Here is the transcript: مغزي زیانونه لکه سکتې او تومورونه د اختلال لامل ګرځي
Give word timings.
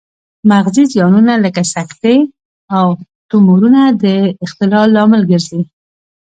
مغزي 0.49 0.83
زیانونه 0.93 1.33
لکه 1.43 1.61
سکتې 1.75 2.15
او 2.77 2.87
تومورونه 3.29 3.81
د 4.03 4.05
اختلال 4.45 4.87
لامل 4.95 5.21
ګرځي 5.31 5.61